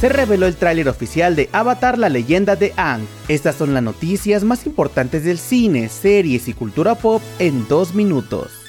se 0.00 0.08
reveló 0.08 0.46
el 0.46 0.56
tráiler 0.56 0.88
oficial 0.88 1.36
de 1.36 1.50
Avatar 1.52 1.98
la 1.98 2.08
leyenda 2.08 2.56
de 2.56 2.72
Aang. 2.76 3.06
Estas 3.28 3.56
son 3.56 3.74
las 3.74 3.82
noticias 3.82 4.44
más 4.44 4.64
importantes 4.64 5.24
del 5.24 5.38
cine, 5.38 5.90
series 5.90 6.48
y 6.48 6.54
cultura 6.54 6.94
pop 6.94 7.20
en 7.38 7.68
dos 7.68 7.94
minutos. 7.94 8.59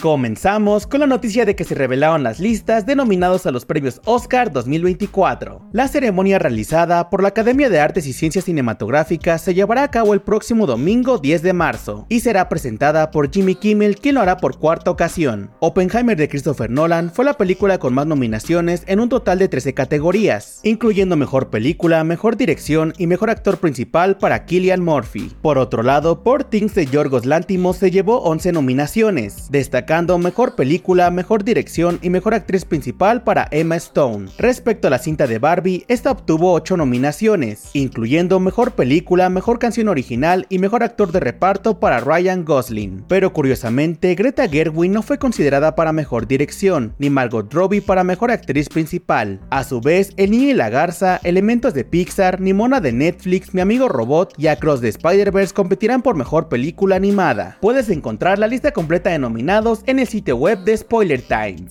Comenzamos 0.00 0.86
con 0.86 1.00
la 1.00 1.06
noticia 1.06 1.44
de 1.44 1.54
que 1.54 1.64
se 1.64 1.74
revelaron 1.74 2.22
las 2.22 2.40
listas 2.40 2.86
denominados 2.86 3.44
a 3.44 3.50
los 3.50 3.66
premios 3.66 4.00
Oscar 4.06 4.50
2024. 4.50 5.68
La 5.72 5.88
ceremonia 5.88 6.38
realizada 6.38 7.10
por 7.10 7.20
la 7.20 7.28
Academia 7.28 7.68
de 7.68 7.80
Artes 7.80 8.06
y 8.06 8.14
Ciencias 8.14 8.46
Cinematográficas 8.46 9.42
se 9.42 9.52
llevará 9.52 9.82
a 9.82 9.90
cabo 9.90 10.14
el 10.14 10.22
próximo 10.22 10.66
domingo 10.66 11.18
10 11.18 11.42
de 11.42 11.52
marzo 11.52 12.06
y 12.08 12.20
será 12.20 12.48
presentada 12.48 13.10
por 13.10 13.30
Jimmy 13.30 13.56
Kimmel, 13.56 13.96
quien 13.96 14.14
lo 14.14 14.22
hará 14.22 14.38
por 14.38 14.58
cuarta 14.58 14.90
ocasión. 14.90 15.50
Oppenheimer 15.60 16.16
de 16.16 16.30
Christopher 16.30 16.70
Nolan 16.70 17.12
fue 17.12 17.26
la 17.26 17.34
película 17.34 17.76
con 17.76 17.92
más 17.92 18.06
nominaciones 18.06 18.84
en 18.86 19.00
un 19.00 19.10
total 19.10 19.38
de 19.38 19.48
13 19.48 19.74
categorías, 19.74 20.60
incluyendo 20.62 21.14
mejor 21.16 21.50
película, 21.50 22.04
mejor 22.04 22.38
dirección 22.38 22.94
y 22.96 23.06
mejor 23.06 23.28
actor 23.28 23.58
principal 23.58 24.16
para 24.16 24.46
Killian 24.46 24.82
Murphy. 24.82 25.30
Por 25.42 25.58
otro 25.58 25.82
lado, 25.82 26.22
Por 26.22 26.44
Things 26.44 26.74
de 26.74 26.86
Yorgos 26.86 27.26
Lantimos 27.26 27.76
se 27.76 27.90
llevó 27.90 28.22
11 28.22 28.52
nominaciones, 28.52 29.48
destacando 29.50 29.89
Mejor 29.90 30.54
Película, 30.54 31.10
Mejor 31.10 31.42
Dirección 31.42 31.98
y 32.00 32.10
Mejor 32.10 32.32
Actriz 32.32 32.64
Principal 32.64 33.24
para 33.24 33.48
Emma 33.50 33.74
Stone. 33.74 34.28
Respecto 34.38 34.86
a 34.86 34.90
la 34.90 35.00
cinta 35.00 35.26
de 35.26 35.40
Barbie, 35.40 35.84
esta 35.88 36.12
obtuvo 36.12 36.52
8 36.52 36.76
nominaciones, 36.76 37.70
incluyendo 37.72 38.38
Mejor 38.38 38.70
Película, 38.70 39.28
Mejor 39.30 39.58
Canción 39.58 39.88
Original 39.88 40.46
y 40.48 40.60
Mejor 40.60 40.84
Actor 40.84 41.10
de 41.10 41.18
Reparto 41.18 41.80
para 41.80 41.98
Ryan 41.98 42.44
Gosling. 42.44 43.04
Pero 43.08 43.32
curiosamente, 43.32 44.14
Greta 44.14 44.48
Gerwig 44.48 44.92
no 44.92 45.02
fue 45.02 45.18
considerada 45.18 45.74
para 45.74 45.92
Mejor 45.92 46.28
Dirección, 46.28 46.94
ni 47.00 47.10
Margot 47.10 47.52
Robbie 47.52 47.82
para 47.82 48.04
Mejor 48.04 48.30
Actriz 48.30 48.68
Principal. 48.68 49.40
A 49.50 49.64
su 49.64 49.80
vez, 49.80 50.12
El 50.16 50.30
Niño 50.30 50.50
y 50.50 50.54
la 50.54 50.70
Garza, 50.70 51.18
Elementos 51.24 51.74
de 51.74 51.82
Pixar, 51.82 52.40
ni 52.40 52.52
Mona 52.52 52.80
de 52.80 52.92
Netflix, 52.92 53.54
Mi 53.54 53.60
Amigo 53.60 53.88
Robot 53.88 54.34
y 54.38 54.46
Across 54.46 54.82
the 54.82 54.88
Spider-Verse 54.88 55.52
competirán 55.52 56.00
por 56.02 56.14
Mejor 56.14 56.48
Película 56.48 56.94
Animada. 56.94 57.58
Puedes 57.60 57.90
encontrar 57.90 58.38
la 58.38 58.46
lista 58.46 58.70
completa 58.70 59.10
de 59.10 59.18
nominados 59.18 59.79
en 59.86 59.98
el 59.98 60.06
sitio 60.06 60.36
web 60.36 60.64
de 60.64 60.76
Spoiler 60.76 61.22
Time. 61.22 61.68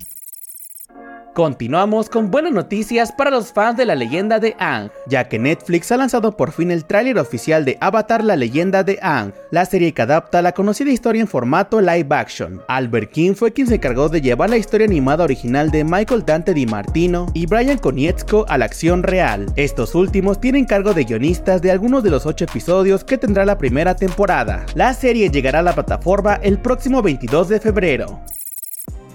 Continuamos 1.33 2.09
con 2.09 2.31
buenas 2.31 2.51
noticias 2.51 3.11
para 3.11 3.29
los 3.29 3.53
fans 3.53 3.77
de 3.77 3.85
la 3.85 3.95
leyenda 3.95 4.39
de 4.39 4.55
Aang, 4.59 4.89
ya 5.07 5.29
que 5.29 5.37
Netflix 5.37 5.91
ha 5.91 5.97
lanzado 5.97 6.35
por 6.35 6.51
fin 6.51 6.71
el 6.71 6.85
tráiler 6.85 7.17
oficial 7.19 7.65
de 7.65 7.77
Avatar 7.79 8.23
la 8.23 8.35
leyenda 8.35 8.83
de 8.83 8.97
Aang, 9.01 9.33
la 9.51 9.65
serie 9.65 9.93
que 9.93 10.01
adapta 10.01 10.41
la 10.41 10.53
conocida 10.53 10.89
historia 10.89 11.21
en 11.21 11.27
formato 11.27 11.81
live 11.81 12.07
action. 12.09 12.61
Albert 12.67 13.11
King 13.11 13.33
fue 13.35 13.53
quien 13.53 13.67
se 13.67 13.75
encargó 13.75 14.09
de 14.09 14.21
llevar 14.21 14.49
la 14.49 14.57
historia 14.57 14.87
animada 14.87 15.23
original 15.23 15.69
de 15.69 15.83
Michael 15.83 16.25
Dante 16.25 16.53
Di 16.53 16.65
Martino 16.65 17.27
y 17.33 17.45
Brian 17.45 17.77
Konietzko 17.77 18.45
a 18.49 18.57
la 18.57 18.65
acción 18.65 19.03
real. 19.03 19.45
Estos 19.55 19.95
últimos 19.95 20.41
tienen 20.41 20.65
cargo 20.65 20.93
de 20.93 21.03
guionistas 21.03 21.61
de 21.61 21.71
algunos 21.71 22.03
de 22.03 22.09
los 22.09 22.25
8 22.25 22.45
episodios 22.45 23.03
que 23.03 23.17
tendrá 23.17 23.45
la 23.45 23.57
primera 23.57 23.95
temporada. 23.95 24.65
La 24.73 24.93
serie 24.93 25.29
llegará 25.29 25.59
a 25.59 25.63
la 25.63 25.73
plataforma 25.73 26.35
el 26.41 26.59
próximo 26.59 27.01
22 27.01 27.49
de 27.49 27.59
febrero. 27.59 28.19